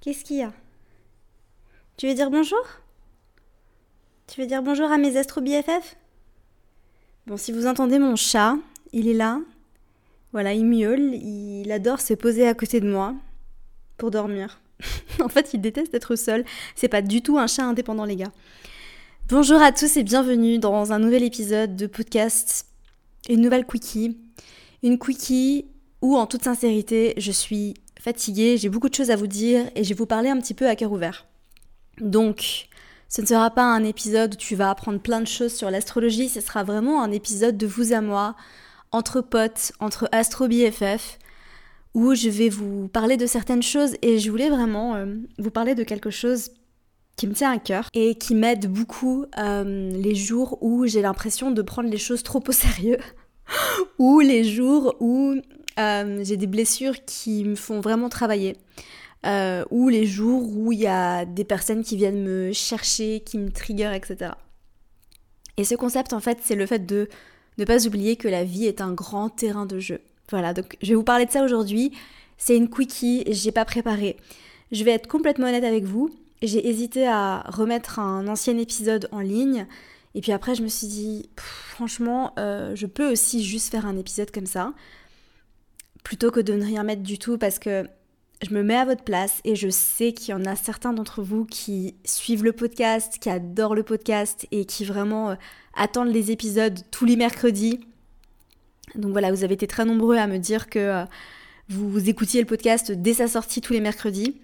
[0.00, 0.52] Qu'est-ce qu'il y a?
[1.98, 2.64] Tu veux dire bonjour?
[4.26, 5.96] Tu veux dire bonjour à mes astro BFF
[7.26, 8.56] Bon, si vous entendez mon chat,
[8.94, 9.40] il est là.
[10.32, 13.14] Voilà, il miaule, il adore se poser à côté de moi
[13.98, 14.62] pour dormir.
[15.20, 16.46] en fait, il déteste être seul.
[16.74, 18.32] C'est pas du tout un chat indépendant, les gars.
[19.28, 22.64] Bonjour à tous et bienvenue dans un nouvel épisode de podcast,
[23.28, 24.16] une nouvelle quickie.
[24.82, 25.66] Une quickie
[26.00, 29.84] où, en toute sincérité, je suis fatiguée, j'ai beaucoup de choses à vous dire et
[29.84, 31.26] je vais vous parler un petit peu à cœur ouvert.
[32.00, 32.68] Donc,
[33.08, 36.28] ce ne sera pas un épisode où tu vas apprendre plein de choses sur l'astrologie,
[36.28, 38.36] ce sera vraiment un épisode de vous à moi,
[38.92, 41.18] entre potes, entre astro BFF,
[41.94, 45.74] où je vais vous parler de certaines choses et je voulais vraiment euh, vous parler
[45.74, 46.50] de quelque chose
[47.16, 51.50] qui me tient à cœur et qui m'aide beaucoup euh, les jours où j'ai l'impression
[51.50, 52.98] de prendre les choses trop au sérieux
[53.98, 55.34] ou les jours où
[55.80, 58.56] euh, j'ai des blessures qui me font vraiment travailler.
[59.26, 63.36] Euh, ou les jours où il y a des personnes qui viennent me chercher, qui
[63.36, 64.32] me trigger, etc.
[65.56, 67.08] Et ce concept, en fait, c'est le fait de
[67.58, 70.00] ne pas oublier que la vie est un grand terrain de jeu.
[70.30, 71.92] Voilà, donc je vais vous parler de ça aujourd'hui.
[72.38, 74.16] C'est une quickie, j'ai pas préparé.
[74.72, 76.10] Je vais être complètement honnête avec vous.
[76.40, 79.66] J'ai hésité à remettre un ancien épisode en ligne.
[80.14, 83.98] Et puis après, je me suis dit, franchement, euh, je peux aussi juste faire un
[83.98, 84.72] épisode comme ça
[86.02, 87.86] plutôt que de ne rien mettre du tout parce que
[88.42, 91.22] je me mets à votre place et je sais qu'il y en a certains d'entre
[91.22, 95.34] vous qui suivent le podcast, qui adorent le podcast et qui vraiment euh,
[95.74, 97.80] attendent les épisodes tous les mercredis.
[98.94, 101.04] Donc voilà, vous avez été très nombreux à me dire que euh,
[101.68, 104.40] vous, écoutiez le podcast dès sa sortie tous les mercredis.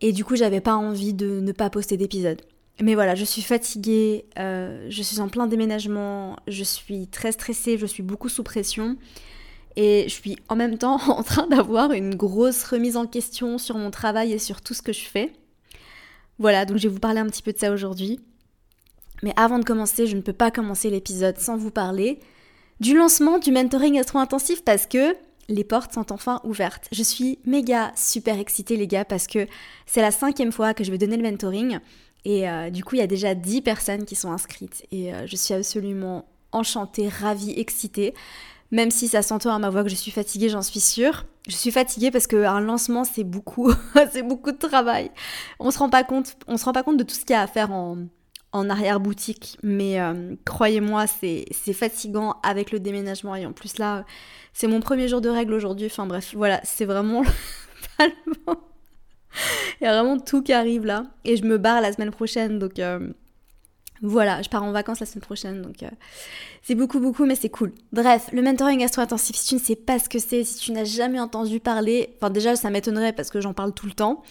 [0.00, 2.42] Et du coup, j'avais pas envie de ne pas poster d'épisode.
[2.82, 7.78] Mais voilà, je suis fatiguée, euh, je suis en plein déménagement, je suis très stressée,
[7.78, 8.96] je suis beaucoup sous pression.
[9.76, 13.76] Et je suis en même temps en train d'avoir une grosse remise en question sur
[13.76, 15.32] mon travail et sur tout ce que je fais.
[16.38, 18.20] Voilà, donc je vais vous parler un petit peu de ça aujourd'hui.
[19.22, 22.20] Mais avant de commencer, je ne peux pas commencer l'épisode sans vous parler
[22.80, 25.14] du lancement du mentoring astro-intensif parce que
[25.48, 26.88] les portes sont enfin ouvertes.
[26.92, 29.46] Je suis méga super excitée les gars parce que
[29.86, 31.78] c'est la cinquième fois que je vais donner le mentoring
[32.24, 35.26] et euh, du coup il y a déjà 10 personnes qui sont inscrites et euh,
[35.26, 38.14] je suis absolument enchantée, ravie, excitée.
[38.70, 41.26] Même si ça s'entend à ma voix que je suis fatiguée, j'en suis sûre.
[41.48, 43.72] Je suis fatiguée parce qu'un lancement, c'est beaucoup,
[44.12, 45.10] c'est beaucoup de travail.
[45.60, 47.36] On se rend pas compte, on se rend pas compte de tout ce qu'il y
[47.36, 47.98] a à faire en,
[48.52, 49.58] arrière-boutique.
[49.62, 53.36] Mais euh, croyez-moi, c'est fatigant avec le déménagement.
[53.36, 54.04] Et en plus là,
[54.52, 55.86] c'est mon premier jour de règle aujourd'hui.
[55.86, 57.22] Enfin bref, voilà, c'est vraiment
[59.80, 61.04] Il y a vraiment tout qui arrive là.
[61.24, 62.78] Et je me barre la semaine prochaine, donc...
[62.78, 63.12] Euh,
[64.04, 65.88] voilà, je pars en vacances la semaine prochaine, donc euh,
[66.62, 67.72] c'est beaucoup, beaucoup, mais c'est cool.
[67.90, 70.84] Bref, le mentoring astro-intensif, si tu ne sais pas ce que c'est, si tu n'as
[70.84, 74.22] jamais entendu parler, enfin déjà ça m'étonnerait parce que j'en parle tout le temps,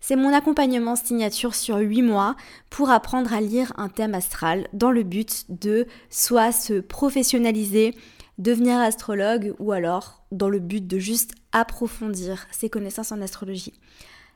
[0.00, 2.36] c'est mon accompagnement signature sur 8 mois
[2.68, 7.94] pour apprendre à lire un thème astral dans le but de soit se professionnaliser,
[8.36, 13.72] devenir astrologue ou alors dans le but de juste approfondir ses connaissances en astrologie.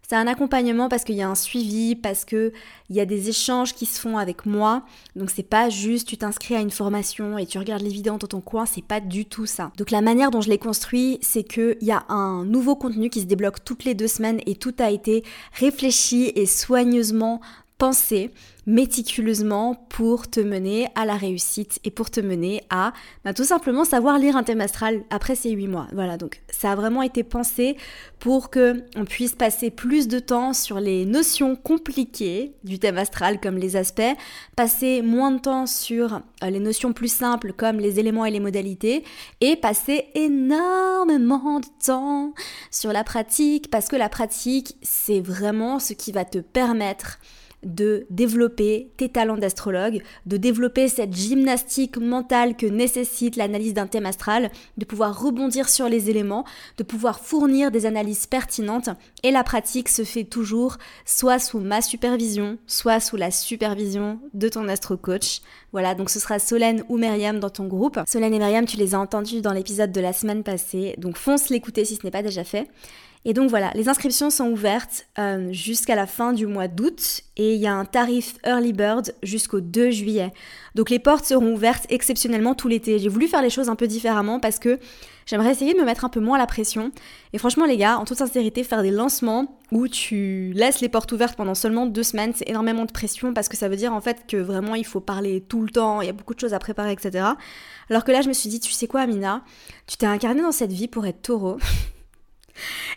[0.09, 2.53] C'est un accompagnement parce qu'il y a un suivi, parce qu'il
[2.91, 4.85] y a des échanges qui se font avec moi.
[5.17, 8.29] Donc c'est pas juste tu t'inscris à une formation et tu regardes les vidéos dans
[8.29, 9.73] ton coin, c'est pas du tout ça.
[9.77, 13.21] Donc la manière dont je l'ai construit, c'est qu'il y a un nouveau contenu qui
[13.21, 15.25] se débloque toutes les deux semaines et tout a été
[15.55, 17.41] réfléchi et soigneusement
[17.79, 18.31] pensé
[18.67, 22.93] méticuleusement pour te mener à la réussite et pour te mener à
[23.25, 25.87] bah, tout simplement savoir lire un thème astral après ces huit mois.
[25.93, 27.77] Voilà, donc ça a vraiment été pensé
[28.19, 33.41] pour que on puisse passer plus de temps sur les notions compliquées du thème astral
[33.41, 34.03] comme les aspects,
[34.57, 38.41] passer moins de temps sur euh, les notions plus simples comme les éléments et les
[38.41, 39.05] modalités
[39.41, 42.35] et passer énormément de temps
[42.73, 47.21] sur la pratique parce que la pratique c'est vraiment ce qui va te permettre
[47.67, 54.07] de développer tes talents d'astrologue, de développer cette gymnastique mentale que nécessite l'analyse d'un thème
[54.07, 56.45] astral, de pouvoir rebondir sur les éléments,
[56.79, 58.91] de pouvoir fournir des analyses pertinentes.
[59.23, 64.49] Et la pratique se fait toujours soit sous ma supervision, soit sous la supervision de
[64.49, 65.41] ton astro-coach.
[65.73, 68.01] Voilà, donc ce sera Solène ou Myriam dans ton groupe.
[68.07, 71.51] Solène et Myriam, tu les as entendus dans l'épisode de la semaine passée, donc fonce
[71.51, 72.69] l'écouter si ce n'est pas déjà fait.
[73.29, 77.55] Et donc voilà, les inscriptions sont ouvertes euh, jusqu'à la fin du mois d'août et
[77.55, 80.33] il y a un tarif early bird jusqu'au 2 juillet.
[80.77, 83.01] Donc les portes seront ouvertes exceptionnellement tout l'été.
[83.01, 84.79] J'ai voulu faire les choses un peu différemment parce que
[85.27, 86.93] j'aimerais essayer de me mettre un peu moins la pression.
[87.33, 91.11] Et franchement les gars, en toute sincérité, faire des lancements où tu laisses les portes
[91.11, 94.01] ouvertes pendant seulement deux semaines, c'est énormément de pression parce que ça veut dire en
[94.01, 96.55] fait que vraiment il faut parler tout le temps, il y a beaucoup de choses
[96.55, 97.27] à préparer, etc.
[97.91, 99.43] Alors que là je me suis dit, tu sais quoi Amina,
[99.89, 101.59] tu t'es incarnée dans cette vie pour être taureau.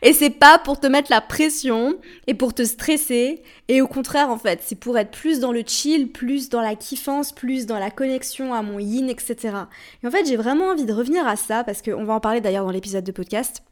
[0.01, 1.97] Et c'est pas pour te mettre la pression
[2.27, 3.41] et pour te stresser.
[3.67, 6.75] Et au contraire, en fait, c'est pour être plus dans le chill, plus dans la
[6.75, 9.35] kiffance, plus dans la connexion à mon yin, etc.
[10.03, 12.41] Et en fait, j'ai vraiment envie de revenir à ça parce qu'on va en parler
[12.41, 13.63] d'ailleurs dans l'épisode de podcast.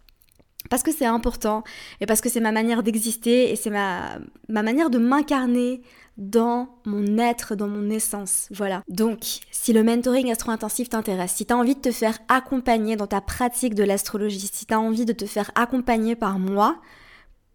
[0.69, 1.64] Parce que c'est important
[2.02, 4.19] et parce que c'est ma manière d'exister et c'est ma,
[4.50, 5.81] ma manière de m'incarner
[6.18, 8.48] dans mon être, dans mon essence.
[8.52, 8.81] Voilà.
[8.90, 9.19] Donc,
[9.52, 13.22] si le mentoring astro-intensif t'intéresse, si tu as envie de te faire accompagner dans ta
[13.22, 16.81] pratique de l'astrologie, si tu as envie de te faire accompagner par moi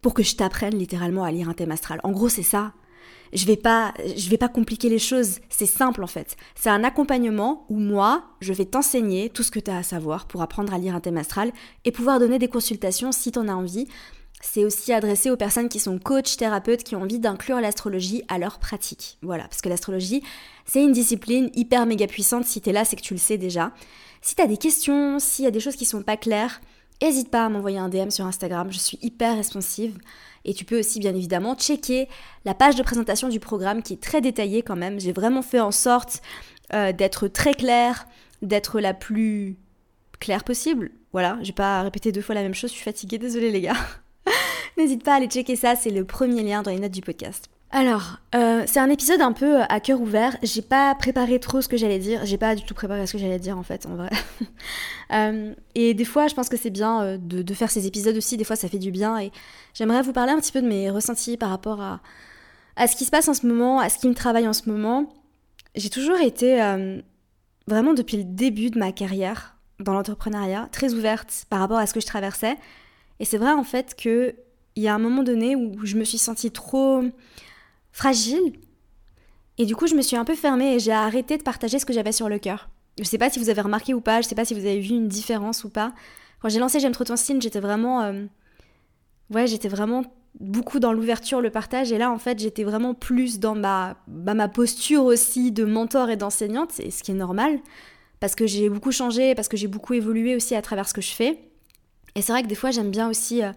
[0.01, 1.99] pour que je t'apprenne littéralement à lire un thème astral.
[2.03, 2.73] En gros, c'est ça.
[3.33, 3.93] Je vais pas
[4.29, 6.37] vais pas compliquer les choses, c'est simple en fait.
[6.55, 10.25] C'est un accompagnement où moi, je vais t'enseigner tout ce que tu as à savoir
[10.27, 11.51] pour apprendre à lire un thème astral
[11.85, 13.87] et pouvoir donner des consultations si tu en as envie
[14.43, 18.37] c'est aussi adressé aux personnes qui sont coachs, thérapeutes, qui ont envie d'inclure l'astrologie à
[18.37, 19.17] leur pratique.
[19.21, 20.21] Voilà, parce que l'astrologie,
[20.65, 22.43] c'est une discipline hyper méga puissante.
[22.43, 23.71] Si t'es là, c'est que tu le sais déjà.
[24.21, 26.59] Si t'as des questions, s'il y a des choses qui sont pas claires,
[27.01, 28.69] n'hésite pas à m'envoyer un DM sur Instagram.
[28.69, 29.97] Je suis hyper responsive.
[30.45, 32.07] Et tu peux aussi, bien évidemment, checker
[32.45, 34.99] la page de présentation du programme qui est très détaillée quand même.
[34.99, 36.21] J'ai vraiment fait en sorte
[36.73, 38.07] euh, d'être très claire,
[38.41, 39.57] d'être la plus
[40.19, 40.91] claire possible.
[41.13, 43.61] Voilà, je vais pas répéter deux fois la même chose, je suis fatiguée, désolée les
[43.61, 43.77] gars.
[44.77, 47.49] N'hésite pas à aller checker ça, c'est le premier lien dans les notes du podcast.
[47.75, 50.37] Alors, euh, c'est un épisode un peu à cœur ouvert.
[50.43, 52.23] J'ai pas préparé trop ce que j'allais dire.
[52.23, 54.09] J'ai pas du tout préparé ce que j'allais dire en fait, en vrai.
[55.11, 58.35] Euh, et des fois, je pense que c'est bien euh, de, faire ces épisodes aussi.
[58.35, 59.19] Des fois, ça fait du bien.
[59.19, 59.31] Et
[59.75, 63.11] j'aimerais vous parler un petit peu de mes ressentis par rapport à, ce qui se
[63.11, 65.13] passe en ce moment, à ce qui me travaille en ce moment.
[65.75, 66.57] J'ai toujours été
[67.67, 71.93] vraiment depuis le début de ma carrière dans l'entrepreneuriat très ouverte par rapport à ce
[71.93, 72.55] que je traversais.
[73.19, 74.33] Et c'est vrai en fait que
[74.75, 77.03] il y a un moment donné où je me suis sentie trop
[77.93, 78.53] fragile.
[79.57, 81.85] Et du coup, je me suis un peu fermée et j'ai arrêté de partager ce
[81.85, 82.69] que j'avais sur le cœur.
[82.99, 84.79] Je sais pas si vous avez remarqué ou pas, je sais pas si vous avez
[84.79, 85.93] vu une différence ou pas.
[86.41, 88.01] Quand j'ai lancé J'aime trop ton signe, j'étais vraiment.
[88.01, 88.25] Euh,
[89.29, 90.03] ouais, j'étais vraiment
[90.39, 91.91] beaucoup dans l'ouverture, le partage.
[91.91, 96.09] Et là, en fait, j'étais vraiment plus dans ma, bah, ma posture aussi de mentor
[96.09, 97.59] et d'enseignante, ce qui est normal.
[98.19, 101.01] Parce que j'ai beaucoup changé, parce que j'ai beaucoup évolué aussi à travers ce que
[101.01, 101.39] je fais.
[102.15, 103.43] Et c'est vrai que des fois, j'aime bien aussi.
[103.43, 103.51] Euh,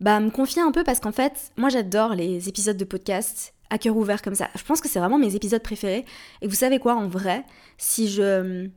[0.00, 3.78] bah, me confier un peu parce qu'en fait, moi j'adore les épisodes de podcast à
[3.78, 4.48] cœur ouvert comme ça.
[4.56, 6.04] Je pense que c'est vraiment mes épisodes préférés.
[6.42, 7.44] Et vous savez quoi, en vrai,
[7.78, 8.68] si je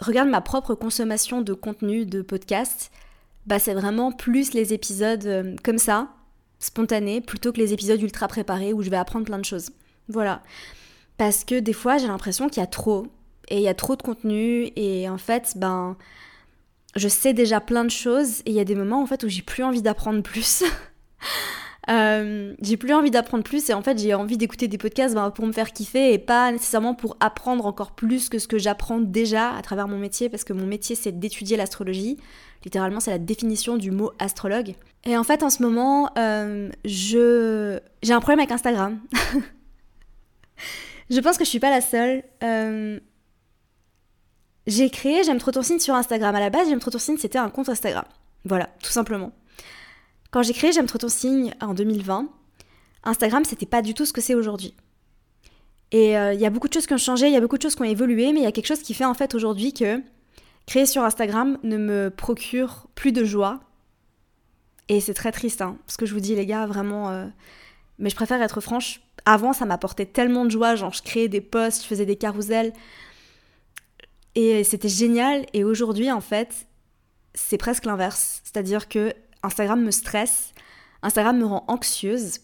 [0.00, 2.90] regarde ma propre consommation de contenu de podcast,
[3.46, 6.08] bah c'est vraiment plus les épisodes euh, comme ça,
[6.58, 9.70] spontanés, plutôt que les épisodes ultra préparés où je vais apprendre plein de choses.
[10.08, 10.42] Voilà.
[11.16, 13.06] Parce que des fois, j'ai l'impression qu'il y a trop.
[13.48, 14.70] Et il y a trop de contenu.
[14.76, 15.96] Et en fait, ben
[16.96, 19.28] je sais déjà plein de choses et il y a des moments en fait où
[19.28, 20.64] j'ai plus envie d'apprendre plus.
[21.90, 25.30] Euh, j'ai plus envie d'apprendre plus et en fait j'ai envie d'écouter des podcasts ben,
[25.30, 29.00] pour me faire kiffer et pas nécessairement pour apprendre encore plus que ce que j'apprends
[29.00, 32.16] déjà à travers mon métier parce que mon métier c'est d'étudier l'astrologie.
[32.64, 34.74] Littéralement c'est la définition du mot astrologue.
[35.04, 38.98] Et en fait en ce moment euh, je j'ai un problème avec Instagram.
[41.10, 42.22] je pense que je suis pas la seule.
[42.42, 42.98] Euh,
[44.66, 46.34] j'ai créé J'aime trop ton signe sur Instagram.
[46.34, 48.04] À la base, J'aime trop ton signe, c'était un compte Instagram.
[48.46, 49.32] Voilà, tout simplement.
[50.34, 52.28] Quand j'ai créé J'aime trop ton signe en 2020,
[53.04, 54.74] Instagram, c'était pas du tout ce que c'est aujourd'hui.
[55.92, 57.56] Et euh, il y a beaucoup de choses qui ont changé, il y a beaucoup
[57.56, 59.36] de choses qui ont évolué, mais il y a quelque chose qui fait en fait
[59.36, 60.02] aujourd'hui que
[60.66, 63.60] créer sur Instagram ne me procure plus de joie.
[64.88, 67.10] Et c'est très triste, hein, ce que je vous dis les gars, vraiment.
[67.10, 67.26] Euh,
[68.00, 69.02] mais je préfère être franche.
[69.26, 72.72] Avant, ça m'apportait tellement de joie, genre je créais des posts, je faisais des carousels,
[74.34, 75.46] et c'était génial.
[75.52, 76.66] Et aujourd'hui, en fait,
[77.34, 78.40] c'est presque l'inverse.
[78.42, 79.14] C'est-à-dire que
[79.44, 80.52] Instagram me stresse,
[81.02, 82.40] Instagram me rend anxieuse.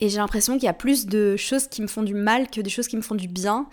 [0.00, 2.60] Et j'ai l'impression qu'il y a plus de choses qui me font du mal que
[2.60, 3.68] des choses qui me font du bien.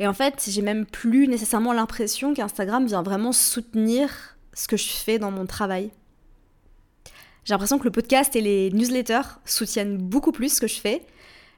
[0.00, 4.88] Et en fait, j'ai même plus nécessairement l'impression qu'Instagram vient vraiment soutenir ce que je
[4.88, 5.90] fais dans mon travail.
[7.44, 11.06] J'ai l'impression que le podcast et les newsletters soutiennent beaucoup plus ce que je fais.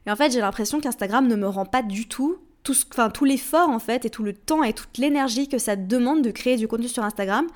[0.05, 3.23] Et en fait, j'ai l'impression qu'Instagram ne me rend pas du tout tout, enfin, tout
[3.23, 6.57] l'effort en fait et tout le temps et toute l'énergie que ça demande de créer
[6.57, 7.47] du contenu sur Instagram,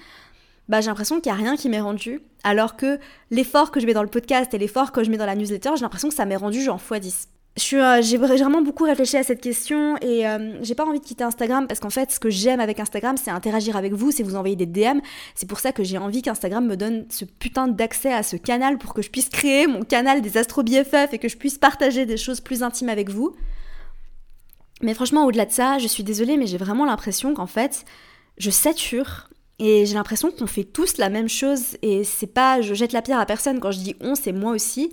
[0.69, 2.21] bah, j'ai l'impression qu'il n'y a rien qui m'est rendu.
[2.43, 2.99] Alors que
[3.31, 5.71] l'effort que je mets dans le podcast et l'effort que je mets dans la newsletter,
[5.75, 7.25] j'ai l'impression que ça m'est rendu genre x10.
[7.73, 11.23] Euh, j'ai vraiment beaucoup réfléchi à cette question et euh, j'ai pas envie de quitter
[11.23, 14.35] Instagram parce qu'en fait, ce que j'aime avec Instagram, c'est interagir avec vous, c'est vous
[14.35, 14.99] envoyer des DM.
[15.35, 18.77] C'est pour ça que j'ai envie qu'Instagram me donne ce putain d'accès à ce canal
[18.77, 22.05] pour que je puisse créer mon canal des Astro BFF et que je puisse partager
[22.05, 23.35] des choses plus intimes avec vous.
[24.81, 27.83] Mais franchement, au-delà de ça, je suis désolée, mais j'ai vraiment l'impression qu'en fait,
[28.37, 31.77] je sature et j'ai l'impression qu'on fait tous la même chose.
[31.81, 34.53] Et c'est pas, je jette la pierre à personne quand je dis on, c'est moi
[34.53, 34.91] aussi.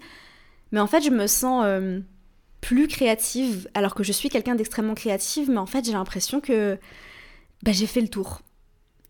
[0.73, 2.01] Mais en fait, je me sens euh,
[2.61, 5.49] plus créative, alors que je suis quelqu'un d'extrêmement créative.
[5.49, 6.79] Mais en fait, j'ai l'impression que
[7.63, 8.41] bah, j'ai fait le tour.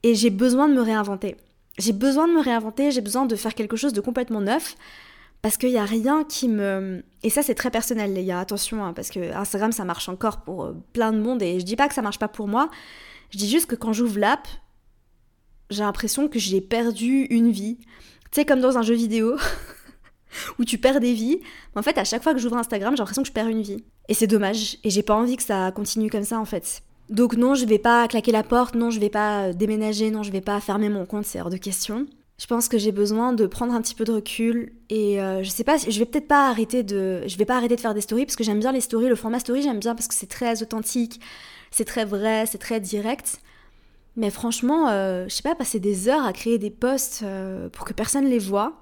[0.03, 1.37] Et j'ai besoin de me réinventer.
[1.79, 4.77] j'ai besoin de me réinventer, j'ai besoin de faire quelque chose de complètement neuf.
[5.43, 7.03] Parce qu'il n'y a rien qui me...
[7.23, 10.43] Et ça, c'est très personnel, les gars, attention, hein, parce que Instagram, ça marche encore
[10.43, 12.69] pour euh, plein de monde, et je dis pas que ça marche pas pour moi,
[13.31, 14.49] je dis juste que quand j'ouvre l'app,
[15.71, 17.79] j'ai l'impression que j'ai perdu une vie.
[18.31, 19.37] Tu sais, comme dans un jeu vidéo,
[20.59, 21.41] où tu perds des vies.
[21.75, 23.85] En fait, à chaque fois que j'ouvre Instagram, j'ai l'impression que je perds une vie.
[24.09, 26.83] Et c'est dommage, et j'ai pas envie que ça continue comme ça, en fait.
[27.09, 30.33] Donc non, je vais pas claquer la porte, non, je vais pas déménager, non, je
[30.33, 32.07] vais pas fermer mon compte, c'est hors de question.
[32.39, 35.49] Je pense que j'ai besoin de prendre un petit peu de recul et euh, je
[35.49, 38.03] sais pas, je vais peut-être pas arrêter de, je vais pas arrêter de faire des
[38.03, 40.29] stories parce que j'aime bien les stories, le format story j'aime bien parce que c'est
[40.29, 41.21] très authentique,
[41.71, 43.41] c'est très vrai, c'est très direct.
[44.17, 47.85] Mais franchement, euh, je sais pas, passer des heures à créer des posts euh, pour
[47.85, 48.73] que personne les voit,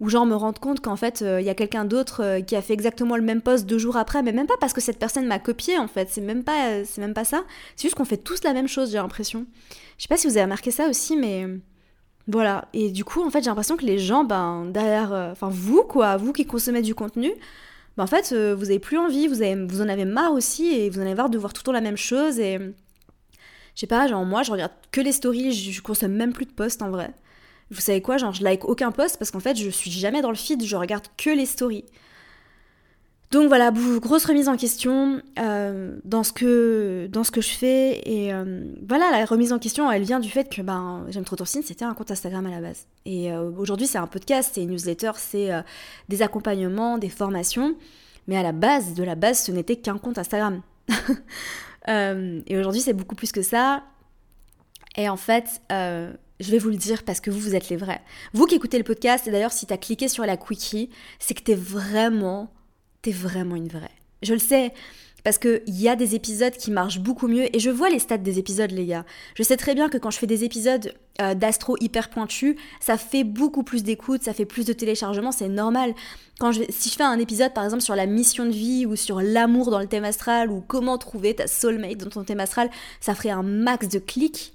[0.00, 2.72] ou genre me rendre compte qu'en fait il y a quelqu'un d'autre qui a fait
[2.72, 5.38] exactement le même post deux jours après, mais même pas parce que cette personne m'a
[5.38, 7.44] copié en fait, c'est même pas, c'est même pas ça,
[7.76, 9.46] c'est juste qu'on fait tous la même chose, j'ai l'impression.
[9.98, 11.46] Je sais pas si vous avez remarqué ça aussi, mais
[12.28, 15.48] voilà, et du coup, en fait, j'ai l'impression que les gens, ben, derrière, euh, enfin,
[15.50, 17.32] vous, quoi, vous qui consommez du contenu,
[17.96, 20.72] ben, en fait, euh, vous avez plus envie, vous, avez, vous en avez marre aussi,
[20.72, 22.58] et vous en avez marre de voir tout le temps la même chose, et
[23.74, 26.46] je sais pas, genre, moi, je regarde que les stories, je, je consomme même plus
[26.46, 27.12] de posts en vrai.
[27.70, 30.30] Vous savez quoi, genre, je like aucun post parce qu'en fait, je suis jamais dans
[30.30, 31.84] le feed, je regarde que les stories.
[33.32, 38.02] Donc voilà, grosse remise en question euh, dans, ce que, dans ce que je fais.
[38.04, 41.36] Et euh, voilà, la remise en question, elle vient du fait que ben, J'aime trop
[41.36, 42.86] ton signe, c'était un compte Instagram à la base.
[43.06, 45.48] Et euh, aujourd'hui, c'est un podcast, c'est une newsletter, c'est
[46.10, 47.74] des accompagnements, des formations.
[48.28, 50.60] Mais à la base, de la base, ce n'était qu'un compte Instagram.
[51.88, 53.82] et aujourd'hui, c'est beaucoup plus que ça.
[54.96, 58.00] Et en fait, je vais vous le dire parce que vous, vous êtes les vrais.
[58.32, 61.34] Vous qui écoutez le podcast, et d'ailleurs, si tu as cliqué sur la quickie, c'est
[61.34, 62.52] que tu es vraiment
[63.02, 63.90] t'es vraiment une vraie.
[64.22, 64.72] Je le sais,
[65.24, 68.18] parce qu'il y a des épisodes qui marchent beaucoup mieux, et je vois les stats
[68.18, 69.04] des épisodes, les gars.
[69.34, 72.96] Je sais très bien que quand je fais des épisodes euh, d'astro hyper pointus, ça
[72.96, 75.94] fait beaucoup plus d'écoute, ça fait plus de téléchargements, c'est normal.
[76.40, 79.20] Quand si je fais un épisode, par exemple, sur la mission de vie, ou sur
[79.20, 83.14] l'amour dans le thème astral, ou comment trouver ta soulmate dans ton thème astral, ça
[83.14, 84.54] ferait un max de clics.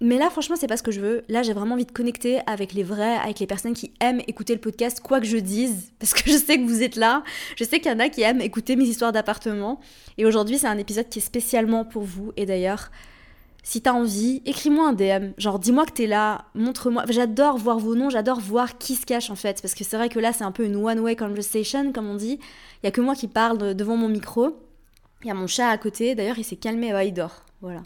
[0.00, 1.24] Mais là, franchement, c'est pas ce que je veux.
[1.28, 4.52] Là, j'ai vraiment envie de connecter avec les vrais, avec les personnes qui aiment écouter
[4.52, 7.22] le podcast, quoi que je dise, parce que je sais que vous êtes là.
[7.56, 9.80] Je sais qu'il y en a qui aiment écouter mes histoires d'appartement.
[10.18, 12.32] Et aujourd'hui, c'est un épisode qui est spécialement pour vous.
[12.36, 12.90] Et d'ailleurs,
[13.62, 15.32] si t'as envie, écris-moi un DM.
[15.38, 17.04] Genre, dis-moi que t'es là, montre-moi.
[17.08, 19.62] J'adore voir vos noms, j'adore voir qui se cache en fait.
[19.62, 22.38] Parce que c'est vrai que là, c'est un peu une one-way conversation, comme on dit.
[22.82, 24.58] Il y a que moi qui parle devant mon micro.
[25.22, 26.14] Il y a mon chat à côté.
[26.14, 27.46] D'ailleurs, il s'est calmé, il dort.
[27.62, 27.82] Voilà.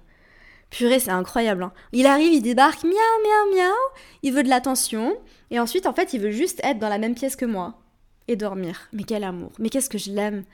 [0.71, 1.63] Purée, c'est incroyable.
[1.63, 1.73] Hein.
[1.93, 3.75] Il arrive, il débarque, miaou, miaou, miaou.
[4.23, 5.17] Il veut de l'attention.
[5.51, 7.75] Et ensuite, en fait, il veut juste être dans la même pièce que moi.
[8.27, 8.89] Et dormir.
[8.93, 9.53] Mais quel amour.
[9.59, 10.45] Mais qu'est-ce que je l'aime.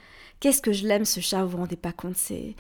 [0.41, 2.17] Qu'est-ce que je l'aime, ce chat, vous vous rendez pas compte.
[2.17, 2.55] C'est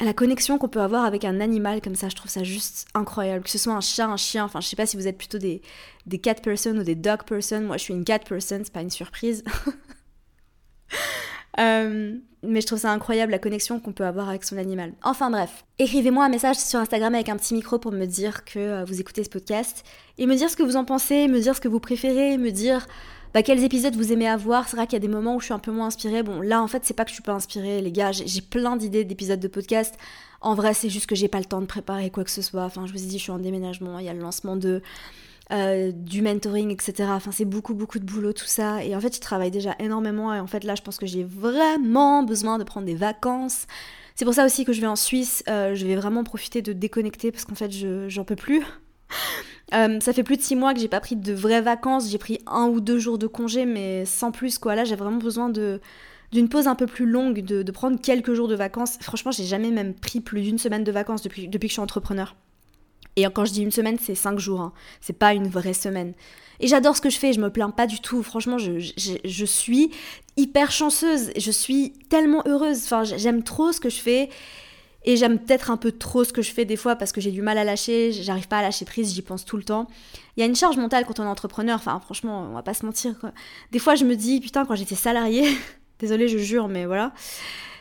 [0.00, 3.44] la connexion qu'on peut avoir avec un animal comme ça, je trouve ça juste incroyable.
[3.44, 5.38] Que ce soit un chat, un chien, enfin je sais pas si vous êtes plutôt
[5.38, 5.62] des,
[6.06, 7.62] des cat person ou des dog person.
[7.62, 9.42] Moi je suis une cat person, c'est pas une surprise.
[11.58, 14.92] Euh, mais je trouve ça incroyable la connexion qu'on peut avoir avec son animal.
[15.02, 18.58] Enfin bref, écrivez-moi un message sur Instagram avec un petit micro pour me dire que
[18.58, 19.84] euh, vous écoutez ce podcast
[20.18, 22.50] et me dire ce que vous en pensez, me dire ce que vous préférez, me
[22.50, 22.86] dire
[23.34, 24.68] bah, quels épisodes vous aimez avoir.
[24.68, 26.22] C'est vrai qu'il y a des moments où je suis un peu moins inspirée.
[26.22, 28.12] Bon, là en fait, c'est pas que je suis pas inspirée, les gars.
[28.12, 29.94] J'ai plein d'idées d'épisodes de podcast.
[30.40, 32.64] En vrai, c'est juste que j'ai pas le temps de préparer quoi que ce soit.
[32.64, 33.98] Enfin, je vous ai dit, je suis en déménagement.
[33.98, 34.82] Il y a le lancement de
[35.52, 37.08] euh, du mentoring, etc.
[37.12, 38.82] Enfin, c'est beaucoup, beaucoup de boulot, tout ça.
[38.84, 40.34] Et en fait, je travaille déjà énormément.
[40.34, 43.66] Et en fait, là, je pense que j'ai vraiment besoin de prendre des vacances.
[44.16, 45.44] C'est pour ça aussi que je vais en Suisse.
[45.48, 48.64] Euh, je vais vraiment profiter de déconnecter parce qu'en fait, je, j'en peux plus.
[49.74, 52.08] Euh, ça fait plus de six mois que j'ai pas pris de vraies vacances.
[52.08, 54.76] J'ai pris un ou deux jours de congé, mais sans plus, quoi.
[54.76, 58.46] Là, j'ai vraiment besoin d'une pause un peu plus longue, de, de prendre quelques jours
[58.46, 58.96] de vacances.
[59.00, 61.82] Franchement, j'ai jamais même pris plus d'une semaine de vacances depuis, depuis que je suis
[61.82, 62.36] entrepreneur.
[63.16, 64.60] Et quand je dis une semaine, c'est cinq jours.
[64.60, 64.72] Hein.
[65.00, 66.12] C'est pas une vraie semaine.
[66.60, 68.22] Et j'adore ce que je fais, je me plains pas du tout.
[68.22, 69.90] Franchement, je, suis
[70.36, 71.30] hyper chanceuse.
[71.36, 72.84] Je suis tellement heureuse.
[72.84, 74.30] Enfin, j'aime trop ce que je fais.
[75.08, 77.30] Et j'aime peut-être un peu trop ce que je fais des fois parce que j'ai
[77.30, 79.86] du mal à lâcher, j'arrive pas à lâcher prise, j'y pense tout le temps.
[80.36, 82.84] Il y a une charge mentale quand on est entrepreneur, franchement, on va pas se
[82.84, 83.14] mentir.
[83.70, 85.46] Des fois je me dis, putain, quand j'étais salariée,
[86.00, 87.12] désolée je jure, mais voilà,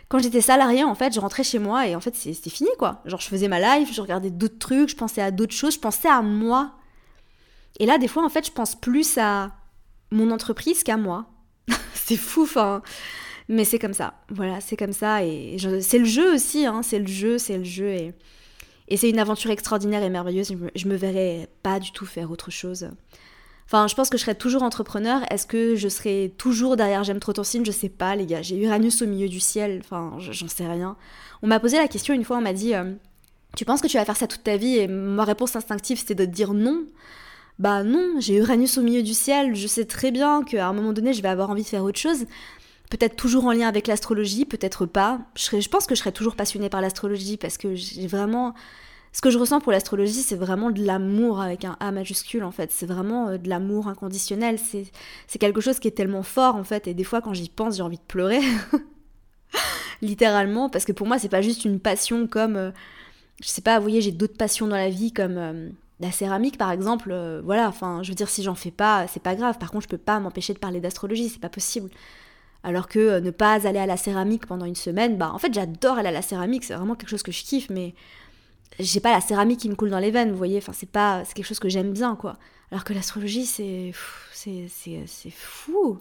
[0.08, 3.02] quand j'étais salariée, en fait, je rentrais chez moi et en fait, c'était fini, quoi.
[3.06, 5.80] Genre, je faisais ma life, je regardais d'autres trucs, je pensais à d'autres choses, je
[5.80, 6.74] pensais à moi.
[7.80, 9.52] Et là, des fois, en fait, je pense plus à
[10.12, 11.26] mon entreprise qu'à moi.
[11.94, 12.82] c'est fou, enfin.
[13.48, 14.14] Mais c'est comme ça.
[14.30, 15.24] Voilà, c'est comme ça.
[15.24, 16.82] Et c'est le jeu aussi, hein.
[16.84, 17.88] C'est le jeu, c'est le jeu.
[18.88, 20.50] Et, c'est une aventure extraordinaire et merveilleuse.
[20.50, 22.90] Je me, je me verrais pas du tout faire autre chose.
[23.66, 25.22] Enfin, je pense que je serai toujours entrepreneur.
[25.32, 27.66] Est-ce que je serai toujours derrière J'aime trop ton signe?
[27.66, 28.42] Je sais pas, les gars.
[28.42, 29.82] J'ai Uranus au milieu du ciel.
[29.84, 30.96] Enfin, j'en sais rien.
[31.42, 32.94] On m'a posé la question une fois, on m'a dit euh,
[33.56, 34.78] Tu penses que tu vas faire ça toute ta vie?
[34.78, 36.86] Et ma réponse instinctive, c'était de dire non.
[37.58, 40.92] Bah non, j'ai Uranus au milieu du ciel, je sais très bien qu'à un moment
[40.92, 42.26] donné, je vais avoir envie de faire autre chose.
[42.90, 45.22] Peut-être toujours en lien avec l'astrologie, peut-être pas.
[45.36, 48.54] Je, je pense que je serais toujours passionnée par l'astrologie parce que j'ai vraiment
[49.16, 52.52] ce que je ressens pour l'astrologie, c'est vraiment de l'amour avec un A majuscule en
[52.52, 52.70] fait.
[52.74, 54.60] C'est vraiment euh, de l'amour inconditionnel.
[54.60, 56.86] C'est quelque chose qui est tellement fort en fait.
[56.90, 58.42] Et des fois, quand j'y pense, j'ai envie de pleurer.
[60.02, 60.68] Littéralement.
[60.68, 62.58] Parce que pour moi, c'est pas juste une passion comme.
[62.58, 62.72] Euh,
[63.42, 65.38] je sais pas, vous voyez, j'ai d'autres passions dans la vie comme.
[65.38, 65.70] Euh,
[66.02, 69.34] la céramique par exemple, voilà, enfin, je veux dire, si j'en fais pas, c'est pas
[69.34, 69.58] grave.
[69.60, 71.90] Par contre, je peux pas m'empêcher de parler d'astrologie, c'est pas possible.
[72.66, 75.98] Alors que ne pas aller à la céramique pendant une semaine, bah en fait j'adore
[75.98, 77.94] aller à la céramique, c'est vraiment quelque chose que je kiffe, mais
[78.80, 81.24] j'ai pas la céramique qui me coule dans les veines, vous voyez, enfin c'est pas
[81.26, 82.38] c'est quelque chose que j'aime bien quoi.
[82.72, 83.92] Alors que l'astrologie c'est
[84.34, 86.00] c'est c'est fou.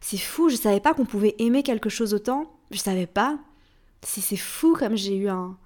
[0.00, 3.38] C'est fou, je savais pas qu'on pouvait aimer quelque chose autant, je savais pas.
[4.02, 5.56] C'est fou comme j'ai eu un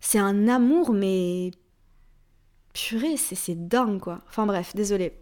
[0.00, 1.50] c'est un amour mais
[2.72, 4.20] purée, c'est dingue quoi.
[4.28, 5.18] Enfin bref, désolé.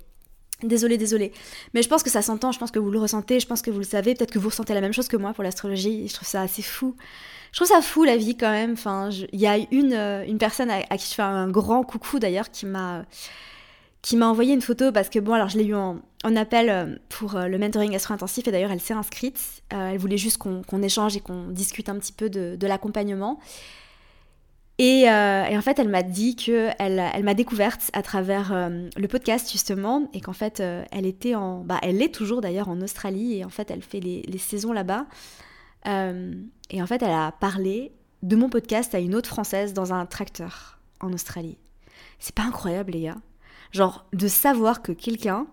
[0.63, 1.33] Désolé, désolé.
[1.75, 3.71] Mais je pense que ça s'entend, je pense que vous le ressentez, je pense que
[3.71, 6.07] vous le savez, peut-être que vous ressentez la même chose que moi pour l'astrologie.
[6.09, 6.95] Je trouve ça assez fou.
[7.53, 8.73] Je trouve ça fou la vie quand même.
[8.73, 12.19] Enfin, il y a une, euh, une personne à, qui je fais un grand coucou
[12.19, 13.05] d'ailleurs qui m'a
[14.01, 16.01] qui m'a envoyé une photo parce que bon alors je l'ai eu en,
[16.35, 19.39] appel euh, pour euh, le mentoring astro-intensif et d'ailleurs elle s'est inscrite.
[19.71, 23.39] elle voulait juste qu'on échange et qu'on discute un petit peu de, de l'accompagnement.
[24.85, 29.53] Et, et, en fait, elle m'a dit que elle, m'a découverte à travers le podcast
[29.53, 30.61] justement, et qu'en fait,
[30.91, 34.01] elle était en, bah, elle est toujours d'ailleurs en Australie, et en fait, elle fait
[34.01, 35.07] les, les saisons là-bas.
[35.87, 36.35] Euh,
[36.71, 40.07] et en fait, elle a parlé de mon podcast à une autre française dans un
[40.07, 41.59] tracteur en Australie.
[42.19, 43.19] C'est pas incroyable, les gars
[43.73, 45.47] Genre, de savoir que quelqu'un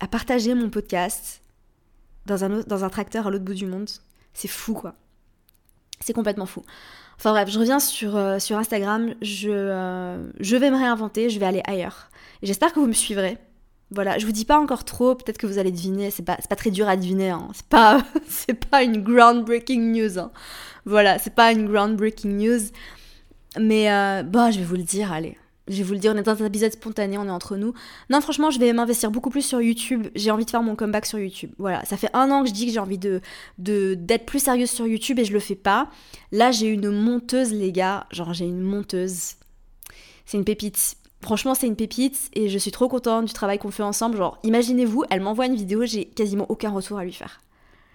[0.00, 1.42] a partagé mon podcast
[2.26, 3.90] dans un, dans un tracteur à l'autre bout du monde,
[4.32, 4.94] c'est fou, quoi.
[6.04, 6.62] C'est complètement fou.
[7.16, 11.40] Enfin bref, je reviens sur, euh, sur Instagram, je, euh, je vais me réinventer, je
[11.40, 12.10] vais aller ailleurs.
[12.42, 13.38] J'espère que vous me suivrez.
[13.90, 16.56] Voilà, je vous dis pas encore trop, peut-être que vous allez deviner, c'est pas, pas
[16.56, 17.48] très dur à deviner, hein.
[17.54, 18.02] c'est pas,
[18.70, 20.18] pas une groundbreaking news.
[20.18, 20.30] Hein.
[20.84, 22.60] Voilà, c'est pas une groundbreaking news.
[23.58, 25.38] Mais euh, bah, je vais vous le dire, allez.
[25.66, 27.72] Je vais vous le dire, on est dans un épisode spontané, on est entre nous.
[28.10, 30.08] Non, franchement, je vais m'investir beaucoup plus sur YouTube.
[30.14, 31.52] J'ai envie de faire mon comeback sur YouTube.
[31.58, 33.22] Voilà, ça fait un an que je dis que j'ai envie de
[33.58, 35.88] d'être plus sérieuse sur YouTube et je le fais pas.
[36.32, 38.06] Là, j'ai une monteuse, les gars.
[38.10, 39.34] Genre, j'ai une monteuse.
[40.26, 40.96] C'est une pépite.
[41.22, 44.18] Franchement, c'est une pépite et je suis trop contente du travail qu'on fait ensemble.
[44.18, 47.40] Genre, imaginez-vous, elle m'envoie une vidéo, j'ai quasiment aucun retour à lui faire.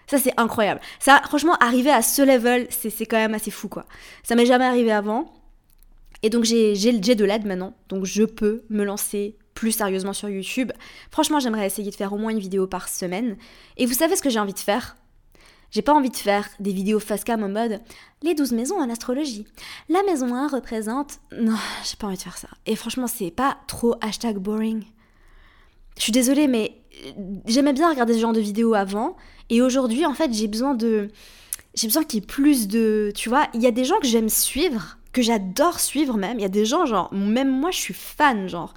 [0.07, 0.81] Ça, c'est incroyable.
[0.99, 3.85] Ça, franchement, arriver à ce level, c'est quand même assez fou, quoi.
[4.23, 5.31] Ça m'est jamais arrivé avant.
[6.23, 7.73] Et donc, j'ai de l'aide maintenant.
[7.89, 10.71] Donc, je peux me lancer plus sérieusement sur YouTube.
[11.11, 13.37] Franchement, j'aimerais essayer de faire au moins une vidéo par semaine.
[13.77, 14.95] Et vous savez ce que j'ai envie de faire?
[15.71, 17.79] J'ai pas envie de faire des vidéos face cam en mode
[18.23, 19.45] les 12 maisons en astrologie.
[19.87, 21.19] La maison 1 représente.
[21.37, 22.47] Non, j'ai pas envie de faire ça.
[22.65, 24.83] Et franchement, c'est pas trop hashtag boring.
[25.97, 26.81] Je suis désolée, mais
[27.45, 29.15] j'aimais bien regarder ce genre de vidéos avant.
[29.49, 31.09] Et aujourd'hui, en fait, j'ai besoin de.
[31.75, 33.11] J'ai besoin qu'il y ait plus de.
[33.15, 36.39] Tu vois, il y a des gens que j'aime suivre, que j'adore suivre même.
[36.39, 38.73] Il y a des gens, genre, même moi, je suis fan, genre.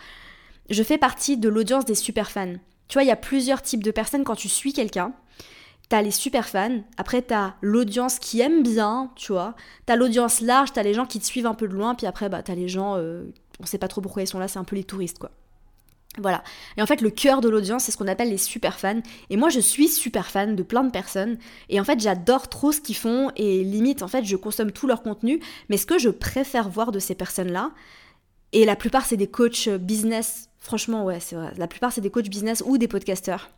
[0.70, 2.54] Je fais partie de l'audience des super fans.
[2.88, 5.12] Tu vois, il y a plusieurs types de personnes quand tu suis quelqu'un
[5.92, 10.72] t'as les super fans, après t'as l'audience qui aime bien, tu vois, t'as l'audience large,
[10.72, 12.66] t'as les gens qui te suivent un peu de loin, puis après bah t'as les
[12.66, 13.24] gens, euh,
[13.60, 15.32] on sait pas trop pourquoi ils sont là, c'est un peu les touristes quoi.
[16.18, 16.44] Voilà.
[16.76, 19.00] Et en fait, le cœur de l'audience, c'est ce qu'on appelle les super fans.
[19.30, 21.38] Et moi, je suis super fan de plein de personnes.
[21.70, 23.30] Et en fait, j'adore trop ce qu'ils font.
[23.36, 25.40] Et limite, en fait, je consomme tout leur contenu.
[25.70, 27.70] Mais ce que je préfère voir de ces personnes-là,
[28.52, 30.50] et la plupart, c'est des coachs business.
[30.58, 31.52] Franchement, ouais, c'est vrai.
[31.56, 33.50] La plupart, c'est des coachs business ou des podcasteurs.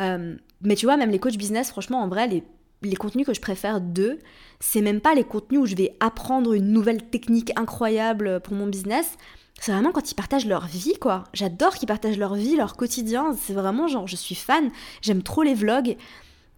[0.00, 2.42] Euh, mais tu vois, même les coachs business, franchement, en vrai, les,
[2.82, 4.18] les contenus que je préfère d'eux,
[4.58, 8.66] c'est même pas les contenus où je vais apprendre une nouvelle technique incroyable pour mon
[8.66, 9.16] business.
[9.60, 11.24] C'est vraiment quand ils partagent leur vie, quoi.
[11.34, 13.36] J'adore qu'ils partagent leur vie, leur quotidien.
[13.38, 14.70] C'est vraiment genre, je suis fan.
[15.02, 15.96] J'aime trop les vlogs.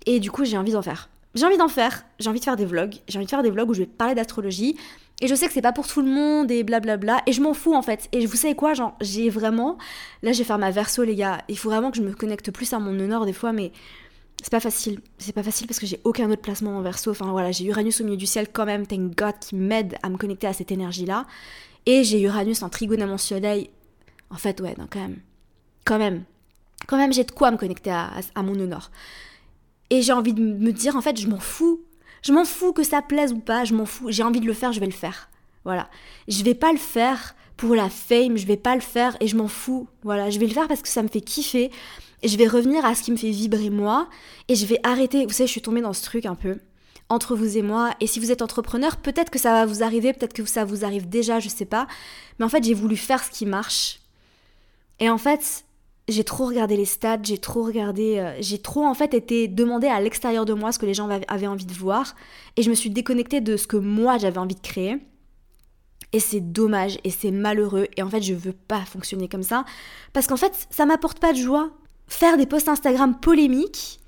[0.06, 1.10] Et du coup, j'ai envie d'en faire.
[1.34, 2.04] J'ai envie d'en faire.
[2.20, 2.94] J'ai envie de faire des vlogs.
[3.08, 4.76] J'ai envie de faire des vlogs où je vais parler d'astrologie.
[5.20, 7.22] Et je sais que c'est pas pour tout le monde et blablabla.
[7.26, 8.08] Et je m'en fous en fait.
[8.12, 9.78] Et vous savez quoi, genre, j'ai vraiment.
[10.22, 11.42] Là, je vais faire ma verso, les gars.
[11.48, 13.72] Il faut vraiment que je me connecte plus à mon honneur des fois, mais
[14.42, 15.00] c'est pas facile.
[15.18, 17.10] C'est pas facile parce que j'ai aucun autre placement en verso.
[17.10, 20.08] Enfin voilà, j'ai Uranus au milieu du ciel quand même, thank God, qui m'aide à
[20.08, 21.26] me connecter à cette énergie-là.
[21.86, 23.70] Et j'ai Uranus en trigone à mon soleil.
[24.30, 25.20] En fait, ouais, donc quand même.
[25.84, 26.24] Quand même.
[26.86, 28.90] Quand même, j'ai de quoi me connecter à, à mon honneur.
[29.90, 31.80] Et j'ai envie de me dire, en fait, je m'en fous
[32.22, 34.10] je m'en fous que ça plaise ou pas, je m'en fous.
[34.10, 35.28] J'ai envie de le faire, je vais le faire.
[35.64, 35.88] Voilà.
[36.28, 39.36] Je vais pas le faire pour la fame, je vais pas le faire et je
[39.36, 39.88] m'en fous.
[40.04, 41.70] Voilà, je vais le faire parce que ça me fait kiffer.
[42.22, 44.08] Et je vais revenir à ce qui me fait vibrer moi.
[44.48, 45.26] Et je vais arrêter.
[45.26, 46.58] Vous savez, je suis tombée dans ce truc un peu
[47.08, 47.94] entre vous et moi.
[48.00, 50.84] Et si vous êtes entrepreneur, peut-être que ça va vous arriver, peut-être que ça vous
[50.84, 51.86] arrive déjà, je sais pas.
[52.38, 54.00] Mais en fait, j'ai voulu faire ce qui marche.
[54.98, 55.64] Et en fait,
[56.08, 59.86] j'ai trop regardé les stats, j'ai trop regardé, euh, j'ai trop en fait été demandé
[59.86, 62.14] à l'extérieur de moi ce que les gens avaient envie de voir,
[62.56, 64.98] et je me suis déconnectée de ce que moi j'avais envie de créer.
[66.12, 67.86] Et c'est dommage et c'est malheureux.
[67.96, 69.64] Et en fait, je veux pas fonctionner comme ça.
[70.12, 71.70] Parce qu'en fait, ça m'apporte pas de joie.
[72.06, 73.98] Faire des posts Instagram polémiques,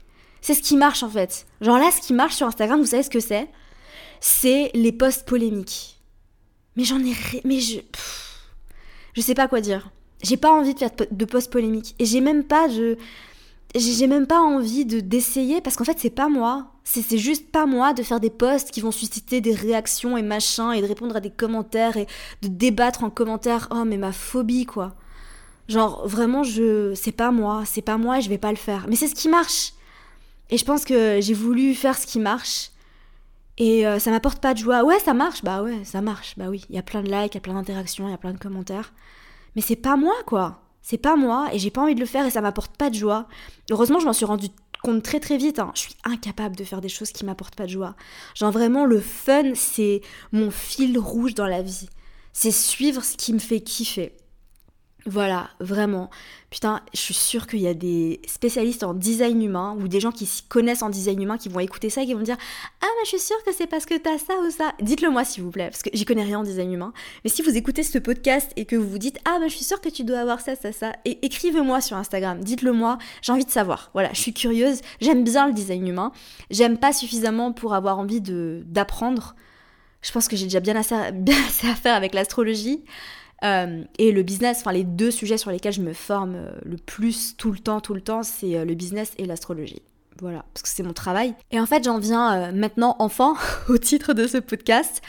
[0.44, 1.46] c'est ce qui marche en fait.
[1.62, 3.48] Genre là, ce qui marche sur Instagram, vous savez ce que c'est?
[4.20, 5.98] C'est les posts polémiques.
[6.76, 7.14] Mais j'en ai.
[7.46, 7.78] Mais je.
[9.14, 9.88] je sais pas quoi dire.
[10.22, 11.94] J'ai pas envie de faire de posts polémiques.
[11.98, 12.98] Et j'ai même pas de.
[13.74, 16.72] J'ai même pas envie de d'essayer parce qu'en fait, c'est pas moi.
[16.84, 20.72] C'est juste pas moi de faire des posts qui vont susciter des réactions et machin
[20.72, 22.06] et de répondre à des commentaires et
[22.42, 23.68] de débattre en commentaire.
[23.70, 24.92] Oh, mais ma phobie, quoi.
[25.68, 26.92] Genre, vraiment, je.
[26.94, 28.84] C'est pas moi, c'est pas moi et je vais pas le faire.
[28.90, 29.72] Mais c'est ce qui marche.
[30.54, 32.70] Et je pense que j'ai voulu faire ce qui marche.
[33.58, 34.84] Et euh, ça m'apporte pas de joie.
[34.84, 35.42] Ouais, ça marche.
[35.42, 36.34] Bah ouais, ça marche.
[36.36, 38.14] Bah oui, il y a plein de likes, il y a plein d'interactions, il y
[38.14, 38.92] a plein de commentaires.
[39.56, 40.62] Mais c'est pas moi, quoi.
[40.80, 42.94] C'est pas moi et j'ai pas envie de le faire et ça m'apporte pas de
[42.94, 43.26] joie.
[43.72, 44.46] Heureusement, je m'en suis rendu
[44.80, 45.58] compte très très vite.
[45.58, 45.72] Hein.
[45.74, 47.96] Je suis incapable de faire des choses qui m'apportent pas de joie.
[48.36, 51.88] Genre vraiment, le fun, c'est mon fil rouge dans la vie.
[52.32, 54.14] C'est suivre ce qui me fait kiffer.
[55.06, 56.08] Voilà, vraiment.
[56.48, 60.12] Putain, je suis sûre qu'il y a des spécialistes en design humain ou des gens
[60.12, 62.38] qui s'y connaissent en design humain qui vont écouter ça et qui vont dire
[62.80, 64.72] Ah, mais je suis sûre que c'est parce que t'as ça ou ça.
[64.80, 66.94] Dites-le moi s'il vous plaît, parce que j'y connais rien en design humain.
[67.22, 69.64] Mais si vous écoutez ce podcast et que vous vous dites Ah, mais je suis
[69.64, 73.32] sûre que tu dois avoir ça, ça, ça, et écrivez-moi sur Instagram, dites-le moi, j'ai
[73.32, 73.90] envie de savoir.
[73.92, 76.12] Voilà, je suis curieuse, j'aime bien le design humain,
[76.50, 79.34] j'aime pas suffisamment pour avoir envie d'apprendre.
[80.00, 82.84] Je pense que j'ai déjà bien assez, bien assez à faire avec l'astrologie.
[83.42, 86.76] Euh, et le business, enfin les deux sujets sur lesquels je me forme euh, le
[86.76, 89.82] plus tout le temps, tout le temps, c'est euh, le business et l'astrologie.
[90.20, 91.34] Voilà, parce que c'est mon travail.
[91.50, 93.34] Et en fait, j'en viens maintenant, enfin,
[93.68, 95.02] au titre de ce podcast,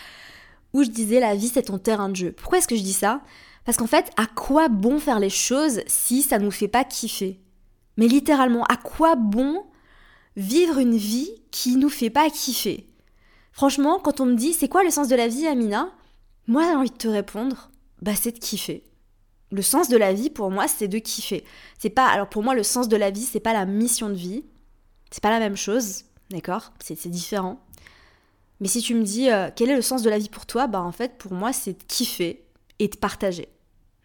[0.74, 2.32] où je disais la vie c'est ton terrain de jeu.
[2.32, 3.22] Pourquoi est-ce que je dis ça?
[3.66, 7.40] Parce qu'en fait, à quoi bon faire les choses si ça nous fait pas kiffer?
[7.98, 9.64] Mais littéralement, à quoi bon
[10.36, 12.88] vivre une vie qui nous fait pas kiffer?
[13.52, 15.90] Franchement, quand on me dit c'est quoi le sens de la vie, Amina?
[16.48, 17.70] Moi, j'ai envie de te répondre
[18.02, 18.84] bah, c'est de kiffer.
[19.52, 21.44] Le sens de la vie, pour moi, c'est de kiffer.
[21.78, 24.16] C'est pas, alors pour moi, le sens de la vie, c'est pas la mission de
[24.16, 24.44] vie.
[25.12, 26.74] C'est pas la même chose, d'accord?
[26.80, 27.60] C'est, différent.
[28.60, 30.68] Mais si tu me dis euh, quel est le sens de la vie pour toi,
[30.68, 32.44] bah en fait, pour moi, c'est de kiffer
[32.80, 33.48] et de partager.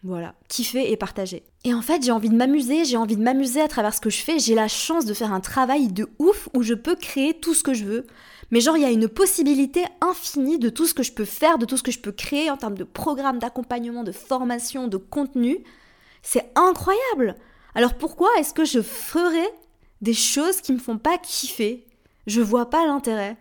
[0.03, 1.43] Voilà, kiffer et partager.
[1.63, 4.09] Et en fait, j'ai envie de m'amuser, j'ai envie de m'amuser à travers ce que
[4.09, 4.39] je fais.
[4.39, 7.63] J'ai la chance de faire un travail de ouf où je peux créer tout ce
[7.63, 8.07] que je veux.
[8.51, 11.57] Mais genre, il y a une possibilité infinie de tout ce que je peux faire,
[11.57, 14.97] de tout ce que je peux créer en termes de programme, d'accompagnement, de formation, de
[14.97, 15.63] contenu.
[16.21, 17.35] C'est incroyable.
[17.75, 19.49] Alors pourquoi est-ce que je ferais
[20.01, 21.85] des choses qui me font pas kiffer?
[22.27, 23.37] Je vois pas l'intérêt.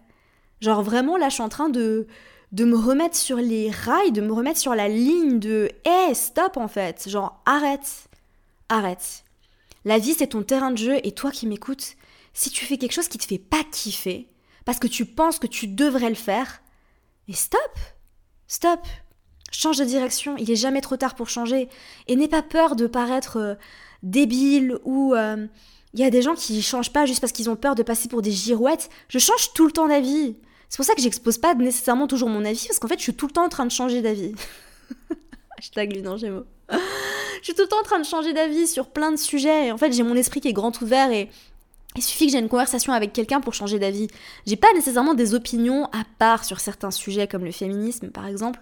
[0.61, 2.07] Genre vraiment, là, je suis en train de
[2.53, 6.57] de me remettre sur les rails, de me remettre sur la ligne de hé, stop
[6.57, 8.09] en fait, genre arrête,
[8.69, 9.25] arrête.
[9.85, 11.95] La vie c'est ton terrain de jeu et toi qui m'écoutes,
[12.35, 14.29] si tu fais quelque chose qui te fait pas kiffer,
[14.71, 16.63] parce que tu penses que tu devrais le faire,
[17.27, 17.61] et stop
[18.47, 18.79] Stop
[19.51, 21.69] Change de direction, il est jamais trop tard pour changer.
[22.07, 23.55] Et n'aie pas peur de paraître euh,
[24.05, 25.13] débile ou...
[25.17, 25.49] Euh,
[25.93, 28.09] il y a des gens qui changent pas juste parce qu'ils ont peur de passer
[28.09, 28.91] pour des girouettes.
[29.09, 30.37] Je change tout le temps d'avis.
[30.69, 33.15] C'est pour ça que j'expose pas nécessairement toujours mon avis, parce qu'en fait, je suis
[33.15, 34.37] tout le temps en train de changer d'avis.
[35.59, 36.47] Hashtag lui, non, Gémeaux.
[36.71, 39.67] je suis tout le temps en train de changer d'avis sur plein de sujets.
[39.67, 41.29] Et en fait, j'ai mon esprit qui est grand ouvert et
[41.97, 44.09] il suffit que j'ai une conversation avec quelqu'un pour changer d'avis.
[44.47, 48.61] J'ai pas nécessairement des opinions à part sur certains sujets comme le féminisme par exemple,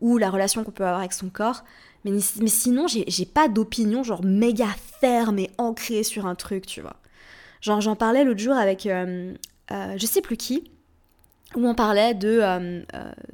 [0.00, 1.64] ou la relation qu'on peut avoir avec son corps.
[2.04, 4.68] Mais, sinon, j'ai pas d'opinion genre méga
[5.00, 6.96] ferme et ancrée sur un truc, tu vois.
[7.60, 9.34] Genre, j'en parlais l'autre jour avec euh,
[9.70, 10.70] euh, je sais plus qui,
[11.56, 12.82] où on parlait de, euh,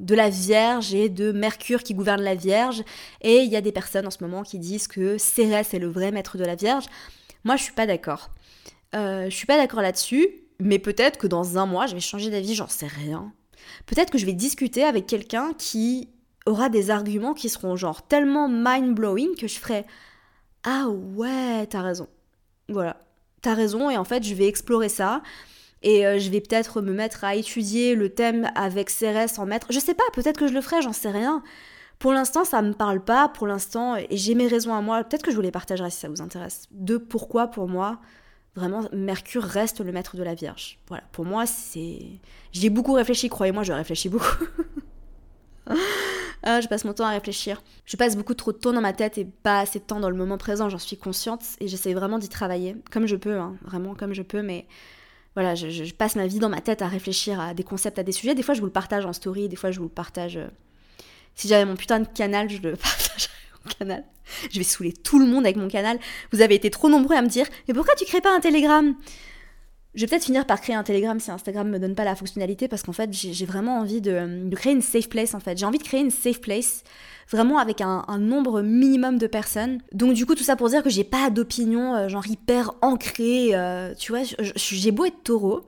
[0.00, 2.82] de la Vierge et de Mercure qui gouverne la Vierge.
[3.20, 5.88] Et il y a des personnes en ce moment qui disent que Cérès est le
[5.88, 6.86] vrai maître de la Vierge.
[7.44, 8.30] Moi, je suis pas d'accord.
[8.96, 10.28] Euh, je suis pas d'accord là-dessus,
[10.58, 13.32] mais peut-être que dans un mois, je vais changer d'avis, j'en sais rien.
[13.86, 16.08] Peut-être que je vais discuter avec quelqu'un qui
[16.46, 19.84] aura des arguments qui seront genre tellement mind-blowing que je ferai
[20.64, 22.08] Ah ouais, t'as raison.
[22.68, 22.96] Voilà,
[23.42, 25.22] t'as raison, et en fait, je vais explorer ça.
[25.82, 29.68] Et euh, je vais peut-être me mettre à étudier le thème avec Cérès en maître.
[29.70, 31.42] Je sais pas, peut-être que je le ferai, j'en sais rien.
[31.98, 35.04] Pour l'instant, ça me parle pas, pour l'instant, et j'ai mes raisons à moi.
[35.04, 36.64] Peut-être que je vous les partagerai si ça vous intéresse.
[36.70, 38.00] De pourquoi, pour moi,
[38.56, 40.78] vraiment, Mercure reste le maître de la Vierge.
[40.88, 42.00] Voilà, pour moi, c'est.
[42.52, 44.44] J'ai beaucoup réfléchi, croyez-moi, je réfléchis beaucoup.
[46.42, 47.62] ah, je passe mon temps à réfléchir.
[47.84, 50.10] Je passe beaucoup trop de temps dans ma tête et pas assez de temps dans
[50.10, 53.56] le moment présent, j'en suis consciente et j'essaie vraiment d'y travailler, comme je peux, hein,
[53.62, 54.66] vraiment comme je peux, mais
[55.34, 58.12] voilà, je, passe ma vie dans ma tête à réfléchir à des concepts, à des
[58.12, 58.34] sujets.
[58.34, 60.38] Des fois, je vous le partage en story, des fois, je vous le partage.
[60.38, 60.48] Euh,
[61.34, 63.35] si j'avais mon putain de canal, je le partagerais
[63.66, 64.04] canal.
[64.50, 65.98] Je vais saouler tout le monde avec mon canal.
[66.32, 68.94] Vous avez été trop nombreux à me dire Mais pourquoi tu crées pas un Telegram?
[69.96, 72.68] Je vais peut-être finir par créer un Telegram si Instagram me donne pas la fonctionnalité
[72.68, 75.56] parce qu'en fait j'ai vraiment envie de, créer une safe place en fait.
[75.56, 76.84] J'ai envie de créer une safe place
[77.30, 79.78] vraiment avec un, nombre minimum de personnes.
[79.92, 83.54] Donc du coup tout ça pour dire que j'ai pas d'opinion euh, genre hyper ancrée.
[83.54, 84.20] Euh, tu vois,
[84.54, 85.66] j'ai beau être taureau,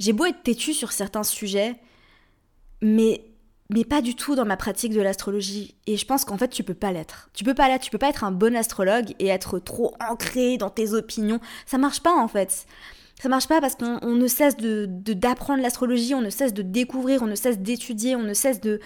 [0.00, 1.76] j'ai beau être têtu sur certains sujets,
[2.82, 3.22] mais
[3.70, 5.74] mais pas du tout dans ma pratique de l'astrologie.
[5.86, 7.30] Et je pense qu'en fait, tu peux pas l'être.
[7.34, 10.56] Tu peux pas l'être, tu peux pas être un bon astrologue et être trop ancré
[10.56, 11.40] dans tes opinions.
[11.66, 12.66] Ça marche pas en fait.
[13.20, 17.22] Ça marche pas parce qu'on ne cesse de d'apprendre l'astrologie, on ne cesse de découvrir,
[17.22, 18.80] on ne cesse d'étudier, on ne cesse de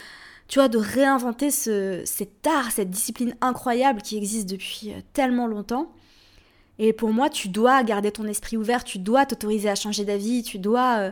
[0.49, 5.47] tu vois de réinventer ce, cet art, cette discipline incroyable qui existe depuis euh, tellement
[5.47, 5.93] longtemps.
[6.79, 10.43] Et pour moi, tu dois garder ton esprit ouvert, tu dois t'autoriser à changer d'avis,
[10.43, 11.11] tu dois euh,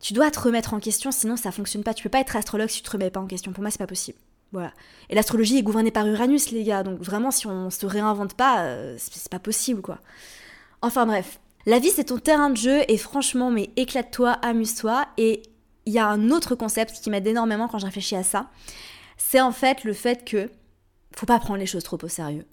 [0.00, 1.94] tu dois te remettre en question, sinon ça fonctionne pas.
[1.94, 3.52] Tu peux pas être astrologue si tu te remets pas en question.
[3.52, 4.18] Pour moi, c'est pas possible.
[4.52, 4.72] Voilà.
[5.10, 6.82] Et l'astrologie est gouvernée par Uranus, les gars.
[6.82, 9.98] Donc vraiment, si on se réinvente pas, euh, c'est pas possible, quoi.
[10.82, 11.38] Enfin bref.
[11.66, 15.06] La vie, c'est ton terrain de jeu et franchement, mais éclate-toi, amuse-toi.
[15.18, 15.42] Et
[15.84, 18.50] il y a un autre concept qui m'aide énormément quand je réfléchis à ça.
[19.18, 20.50] C'est en fait le fait que
[21.14, 22.46] faut pas prendre les choses trop au sérieux.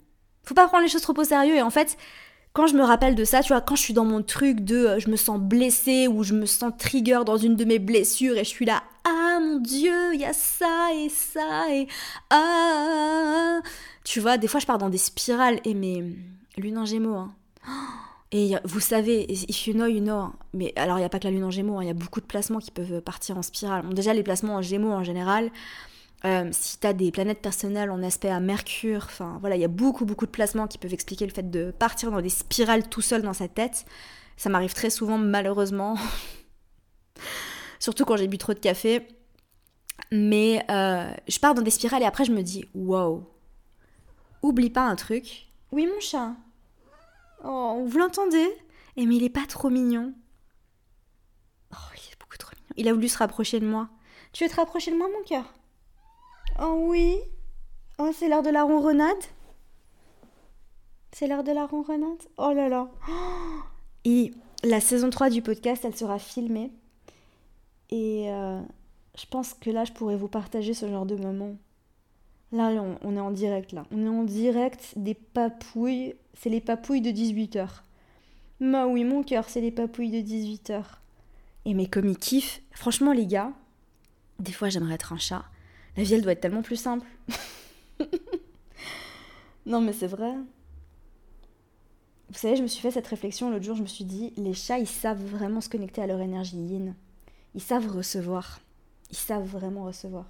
[0.44, 1.56] Faut pas prendre les choses trop au sérieux.
[1.56, 1.96] Et en fait,
[2.52, 4.76] quand je me rappelle de ça, tu vois, quand je suis dans mon truc de
[4.76, 8.36] euh, je me sens blessée ou je me sens trigger dans une de mes blessures
[8.36, 11.86] et je suis là, ah mon dieu, il y a ça et ça et
[12.30, 13.60] ah.
[14.04, 16.04] Tu vois, des fois je pars dans des spirales et mes
[16.56, 17.34] lune en gémeaux, hein.
[18.30, 20.32] Et vous savez, if you know, you know.
[20.52, 21.82] Mais alors, il n'y a pas que la lune en gémeaux, hein.
[21.82, 23.88] il y a beaucoup de placements qui peuvent partir en spirale.
[23.94, 25.50] déjà, les placements en gémeaux en général,
[26.24, 29.06] euh, si tu as des planètes personnelles en aspect à Mercure,
[29.40, 32.10] voilà, il y a beaucoup beaucoup de placements qui peuvent expliquer le fait de partir
[32.10, 33.84] dans des spirales tout seul dans sa tête.
[34.36, 35.96] Ça m'arrive très souvent malheureusement.
[37.78, 39.06] Surtout quand j'ai bu trop de café.
[40.10, 43.28] Mais euh, je pars dans des spirales et après je me dis wow.
[44.42, 45.48] Oublie pas un truc.
[45.70, 46.34] Oui mon chat.
[47.44, 48.48] Oh, vous l'entendez?
[48.96, 50.14] Eh mais il est pas trop mignon.
[51.72, 52.74] Oh, il est beaucoup trop mignon.
[52.76, 53.88] Il a voulu se rapprocher de moi.
[54.32, 55.44] Tu veux te rapprocher de moi mon cœur?
[56.60, 57.16] Oh oui
[57.98, 59.16] Oh, c'est l'heure de la ronronade
[61.12, 62.88] C'est l'heure de la ronronade Oh là là
[64.04, 64.32] Et
[64.64, 66.72] la saison 3 du podcast, elle sera filmée.
[67.90, 68.60] Et euh,
[69.16, 71.56] je pense que là, je pourrais vous partager ce genre de moment.
[72.50, 72.70] Là,
[73.02, 73.84] on, est en direct, là.
[73.92, 76.14] On est en direct des papouilles.
[76.34, 77.68] C'est les papouilles de 18h.
[78.60, 80.82] Bah oui, mon cœur, c'est les papouilles de 18h.
[81.66, 83.52] Et mais comme ils kiffent, franchement, les gars,
[84.38, 85.44] des fois, j'aimerais être un chat.
[85.98, 87.04] La vie, elle doit être tellement plus simple.
[89.66, 90.32] non, mais c'est vrai.
[92.30, 94.54] Vous savez, je me suis fait cette réflexion l'autre jour, je me suis dit, les
[94.54, 96.94] chats, ils savent vraiment se connecter à leur énergie yin.
[97.56, 98.60] Ils savent recevoir.
[99.10, 100.26] Ils savent vraiment recevoir.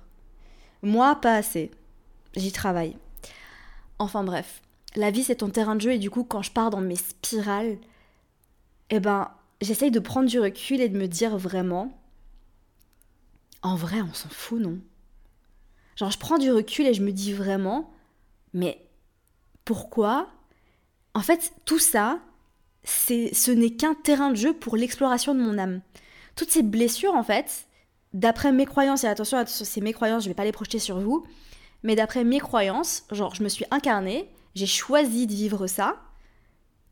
[0.83, 1.71] Moi, pas assez.
[2.35, 2.97] J'y travaille.
[3.99, 4.63] Enfin bref,
[4.97, 6.97] la vie c'est ton terrain de jeu et du coup quand je pars dans mes
[6.97, 7.77] spirales,
[8.89, 11.93] eh ben j'essaye de prendre du recul et de me dire vraiment,
[13.61, 14.79] en vrai on s'en fout non?
[15.99, 17.91] Genre, je prends du recul et je me dis vraiment,
[18.55, 18.81] mais
[19.65, 20.29] pourquoi?
[21.13, 22.21] En fait, tout ça,
[22.85, 25.81] c'est, ce n'est qu'un terrain de jeu pour l'exploration de mon âme.
[26.37, 27.67] Toutes ces blessures, en fait,
[28.15, 30.79] d'après mes croyances, et attention, attention c'est mes croyances, je ne vais pas les projeter
[30.79, 31.27] sur vous,
[31.83, 36.01] mais d'après mes croyances, genre, je me suis incarnée, j'ai choisi de vivre ça,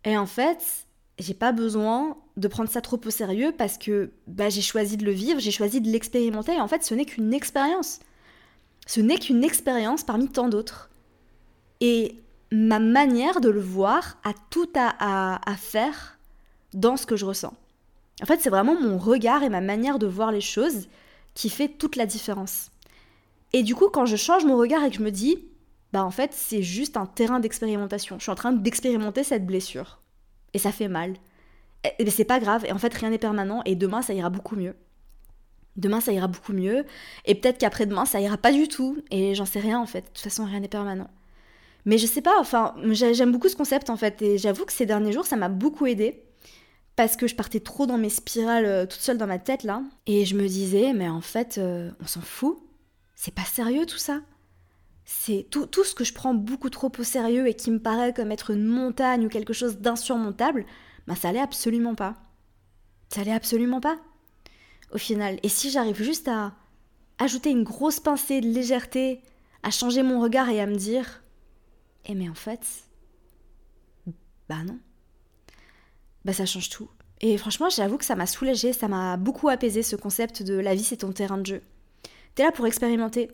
[0.02, 0.86] et en fait,
[1.20, 5.04] j'ai pas besoin de prendre ça trop au sérieux parce que bah, j'ai choisi de
[5.04, 8.00] le vivre, j'ai choisi de l'expérimenter, et en fait, ce n'est qu'une expérience.
[8.86, 10.90] Ce n'est qu'une expérience parmi tant d'autres.
[11.80, 12.16] Et
[12.52, 16.18] ma manière de le voir a tout à, faire
[16.72, 17.54] dans ce que je ressens.
[18.22, 20.88] En fait, c'est vraiment mon regard et ma manière de voir les choses
[21.34, 22.70] qui fait toute la différence.
[23.52, 25.44] Et du coup, quand je change mon regard et que je me dis,
[25.92, 28.18] bah en fait, c'est juste un terrain d'expérimentation.
[28.18, 30.00] Je suis en train d'expérimenter cette blessure.
[30.54, 31.14] Et ça fait mal.
[31.98, 32.64] Et c'est pas grave.
[32.64, 33.62] Et en fait, rien n'est permanent.
[33.64, 34.74] Et demain, ça ira beaucoup mieux.
[35.76, 36.84] Demain, ça ira beaucoup mieux.
[37.24, 38.98] Et peut-être qu'après-demain, ça ira pas du tout.
[39.10, 40.02] Et j'en sais rien, en fait.
[40.02, 41.10] De toute façon, rien n'est permanent.
[41.84, 44.20] Mais je sais pas, enfin, j'aime beaucoup ce concept, en fait.
[44.22, 46.22] Et j'avoue que ces derniers jours, ça m'a beaucoup aidé.
[46.96, 49.82] Parce que je partais trop dans mes spirales euh, toute seule dans ma tête, là.
[50.06, 52.58] Et je me disais, mais en fait, euh, on s'en fout.
[53.14, 54.20] C'est pas sérieux, tout ça.
[55.04, 58.12] C'est tout, tout ce que je prends beaucoup trop au sérieux et qui me paraît
[58.12, 60.66] comme être une montagne ou quelque chose d'insurmontable,
[61.06, 62.16] bah ça allait absolument pas.
[63.10, 63.98] Ça allait absolument pas
[64.92, 65.38] au final.
[65.42, 66.52] Et si j'arrive juste à
[67.18, 69.20] ajouter une grosse pincée de légèreté,
[69.62, 71.22] à changer mon regard et à me dire
[72.04, 72.60] Eh mais en fait,
[74.48, 74.78] bah non.
[76.24, 76.88] Bah ça change tout.
[77.20, 80.74] Et franchement, j'avoue que ça m'a soulagée, ça m'a beaucoup apaisé ce concept de la
[80.74, 81.62] vie c'est ton terrain de jeu.
[82.34, 83.30] T'es là pour expérimenter.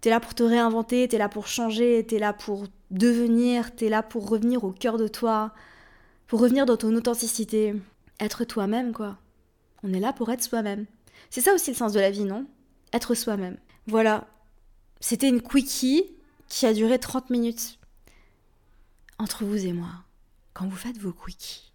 [0.00, 4.02] T'es là pour te réinventer, t'es là pour changer, t'es là pour devenir, t'es là
[4.02, 5.52] pour revenir au cœur de toi,
[6.26, 7.74] pour revenir dans ton authenticité,
[8.20, 9.18] être toi-même, quoi.
[9.86, 10.86] On est là pour être soi-même.
[11.30, 12.44] C'est ça aussi le sens de la vie, non?
[12.92, 13.56] Être soi-même.
[13.86, 14.26] Voilà.
[14.98, 16.04] C'était une quickie
[16.48, 17.78] qui a duré 30 minutes.
[19.18, 19.92] Entre vous et moi,
[20.54, 21.72] quand vous faites vos quickies,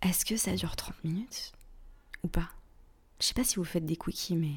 [0.00, 1.52] est-ce que ça dure 30 minutes?
[2.22, 2.50] Ou pas?
[3.18, 4.54] Je sais pas si vous faites des quickies, mais.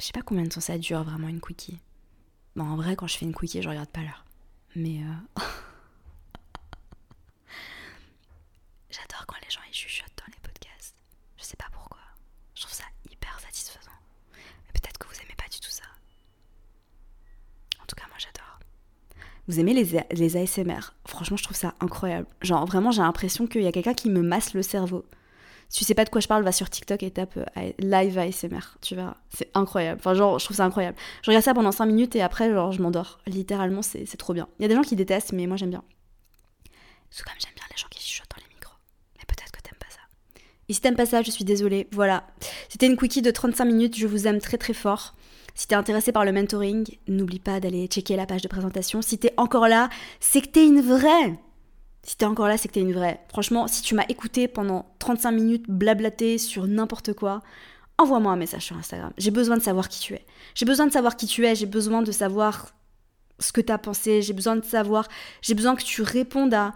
[0.00, 1.78] Je sais pas combien de temps ça dure vraiment une quickie.
[2.56, 4.24] Bon, en vrai, quand je fais une quickie, je regarde pas l'heure.
[4.74, 5.04] Mais.
[5.04, 5.40] Euh...
[8.90, 10.96] J'adore quand les gens ils chuchotent dans les podcasts.
[11.42, 12.00] Je sais pas pourquoi.
[12.54, 13.90] Je trouve ça hyper satisfaisant.
[14.32, 15.82] Mais peut-être que vous aimez pas du tout ça.
[17.82, 18.60] En tout cas, moi j'adore.
[19.48, 22.26] Vous aimez les, ASMR Franchement, je trouve ça incroyable.
[22.42, 25.04] Genre, vraiment, j'ai l'impression qu'il y a quelqu'un qui me masse le cerveau.
[25.68, 28.18] Si tu sais pas de quoi je parle, va sur TikTok et tape euh, live
[28.18, 28.76] ASMR.
[28.82, 29.16] Tu verras.
[29.30, 30.00] C'est incroyable.
[30.00, 30.96] Enfin, genre, je trouve ça incroyable.
[31.22, 33.18] Je regarde ça pendant 5 minutes et après, genre, je m'endors.
[33.26, 34.48] Littéralement, c'est trop bien.
[34.58, 35.82] Il y a des gens qui détestent, mais moi, j'aime bien.
[37.10, 38.76] C'est comme j'aime bien les gens qui chuchotent dans les micros.
[39.16, 40.00] Mais peut-être que t'aimes pas ça.
[40.68, 41.88] Et si t'aimes pas ça, je suis désolée.
[41.92, 42.26] Voilà.
[42.68, 43.96] C'était une quickie de 35 minutes.
[43.96, 45.14] Je vous aime très très fort.
[45.54, 49.02] Si t'es intéressé par le mentoring, n'oublie pas d'aller checker la page de présentation.
[49.02, 49.88] Si t'es encore là,
[50.20, 51.38] c'est que t'es une vraie.
[52.04, 53.20] Si t'es encore là, c'est que t'es une vraie.
[53.28, 57.42] Franchement, si tu m'as écouté pendant 35 minutes blablater sur n'importe quoi,
[57.98, 59.12] envoie-moi un message sur Instagram.
[59.18, 60.24] J'ai besoin de savoir qui tu es.
[60.54, 62.72] J'ai besoin de savoir qui tu es, j'ai besoin de savoir
[63.38, 65.08] ce que t'as pensé, j'ai besoin de savoir,
[65.42, 66.72] j'ai besoin que tu répondes à...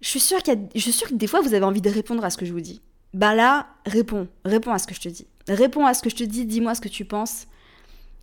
[0.00, 2.52] Je suis sûre, que des fois, vous avez envie de répondre à ce que je
[2.52, 2.80] vous dis.
[3.14, 4.26] Bah là, réponds.
[4.44, 5.26] Réponds à ce que je te dis.
[5.48, 7.46] Réponds à ce que je te dis, dis-moi ce que tu penses.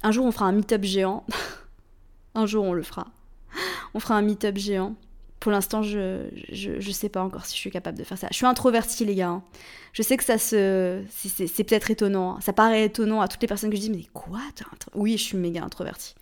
[0.03, 1.25] Un jour, on fera un meet-up géant.
[2.35, 3.07] un jour, on le fera.
[3.93, 4.95] On fera un meet-up géant.
[5.39, 8.27] Pour l'instant, je, je, sais pas encore si je suis capable de faire ça.
[8.29, 9.29] Je suis introvertie, les gars.
[9.29, 9.43] Hein.
[9.93, 11.01] Je sais que ça se.
[11.13, 12.35] C'est peut-être étonnant.
[12.35, 12.41] Hein.
[12.41, 14.39] Ça paraît étonnant à toutes les personnes que je dis, mais quoi
[14.95, 16.15] Oui, je suis méga introvertie.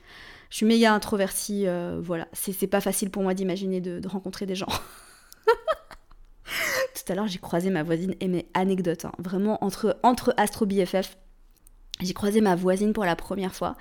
[0.51, 1.67] Je suis méga introvertie.
[1.67, 2.27] Euh, voilà.
[2.33, 4.67] C'est pas facile pour moi d'imaginer de, rencontrer des gens.
[6.45, 9.05] Tout à l'heure, j'ai croisé ma voisine et mes anecdotes.
[9.05, 9.13] Hein.
[9.17, 11.17] Vraiment, entre, entre Astro BFF,
[12.01, 13.75] j'ai croisé ma voisine pour la première fois.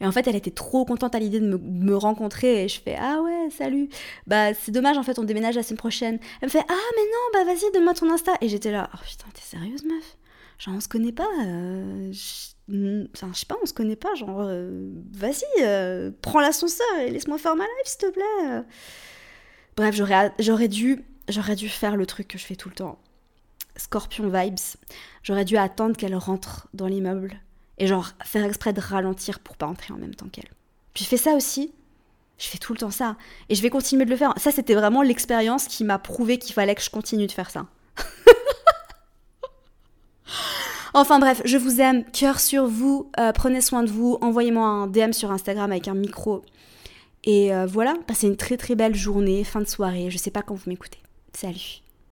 [0.00, 2.64] Et en fait, elle était trop contente à l'idée de me, rencontrer.
[2.64, 3.88] Et je fais Ah ouais, salut.
[4.26, 6.18] Bah, c'est dommage, en fait, on déménage la semaine prochaine.
[6.40, 8.32] Elle me fait Ah, mais non, bah vas-y, donne-moi ton Insta.
[8.40, 10.16] Et j'étais là Oh putain, t'es sérieuse, meuf?
[10.58, 11.28] Genre, on se connaît pas.
[11.44, 13.06] Euh, je...
[13.14, 14.14] Enfin, je sais pas, on se connaît pas.
[14.14, 18.64] Genre, euh, vas-y, euh, prends l'ascenseur et laisse-moi faire ma live, s'il te plaît.
[19.76, 19.94] Bref,
[20.38, 22.98] j'aurais dû, j'aurais dû faire le truc que je fais tout le temps.
[23.76, 24.58] Scorpion vibes.
[25.22, 27.40] J'aurais dû attendre qu'elle rentre dans l'immeuble
[27.78, 30.50] et genre faire exprès de ralentir pour pas entrer en même temps qu'elle.
[30.94, 31.72] Puis je fais ça aussi.
[32.38, 33.16] Je fais tout le temps ça.
[33.48, 34.34] Et je vais continuer de le faire.
[34.36, 37.66] Ça, c'était vraiment l'expérience qui m'a prouvé qu'il fallait que je continue de faire ça.
[40.94, 42.04] enfin bref, je vous aime.
[42.10, 43.10] Cœur sur vous.
[43.18, 44.18] Euh, prenez soin de vous.
[44.20, 46.42] Envoyez-moi un DM sur Instagram avec un micro.
[47.22, 50.10] Et euh, voilà, passez une très très belle journée, fin de soirée.
[50.10, 50.98] Je sais pas quand vous m'écoutez.
[51.32, 51.83] Salut.